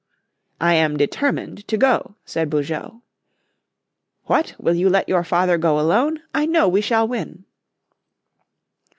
"I 0.59 0.73
am 0.73 0.97
determined 0.97 1.67
to 1.67 1.77
go," 1.77 2.15
said 2.25 2.49
Beaujeu. 2.49 3.01
"What! 4.23 4.55
Will 4.57 4.73
you 4.73 4.89
let 4.89 5.07
your 5.07 5.23
father 5.23 5.59
go 5.59 5.79
alone? 5.79 6.23
I 6.33 6.47
know 6.47 6.67
we 6.67 6.81
shall 6.81 7.07
win." 7.07 7.45